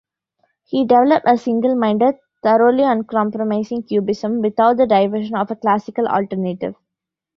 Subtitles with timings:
[0.65, 6.73] He developed a single-minded, thoroughly uncompromising Cubism without the diversion of a classical alternative.